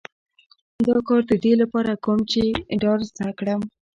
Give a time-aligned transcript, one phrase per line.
[0.87, 2.41] دا کار د دې لپاره کوم چې
[2.81, 3.61] ډار زده کړم